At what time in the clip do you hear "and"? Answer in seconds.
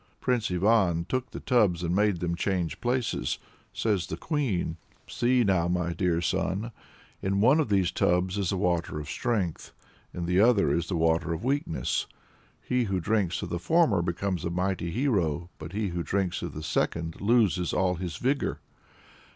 1.83-1.95